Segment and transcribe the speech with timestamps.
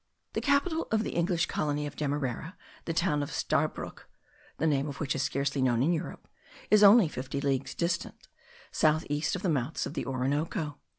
[0.33, 4.07] The capital of the English colony of Demerara, the town of Stabroek,
[4.57, 6.27] the name of which is scarcely known in Europe,
[6.71, 8.27] is only fifty leagues distant,
[8.71, 10.79] south east of the mouths of the Orinoco.